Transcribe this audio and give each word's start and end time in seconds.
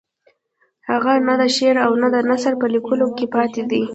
هغه 0.89 1.13
نه 1.27 1.33
د 1.41 1.43
شعر 1.55 1.75
او 1.85 1.91
نه 2.01 2.07
د 2.15 2.17
نثر 2.29 2.53
په 2.61 2.67
لیکلو 2.73 3.07
کې 3.17 3.25
پاتې 3.35 3.61
دی. 3.71 3.81